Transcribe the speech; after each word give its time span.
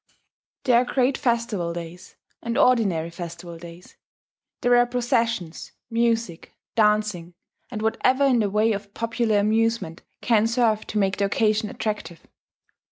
There 0.63 0.81
are 0.81 0.83
great 0.83 1.15
festival 1.15 1.73
days 1.73 2.15
and 2.41 2.57
ordinary 2.57 3.11
festival 3.11 3.59
days; 3.59 3.97
there 4.61 4.75
are 4.75 4.87
processions, 4.87 5.73
music, 5.91 6.55
dancing, 6.73 7.35
and 7.69 7.83
whatever 7.83 8.25
in 8.25 8.39
the 8.39 8.49
way 8.49 8.71
of 8.71 8.95
popular 8.95 9.37
amusement 9.37 10.01
can 10.19 10.47
serve 10.47 10.87
to 10.87 10.97
make 10.97 11.17
the 11.17 11.25
occasion 11.25 11.69
attractive. 11.69 12.25